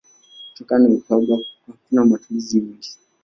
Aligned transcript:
Kutokana 0.49 0.87
na 0.87 0.95
uhaba 0.95 1.37
hakuna 1.65 2.05
matumizi 2.05 2.61
mengi. 2.61 2.89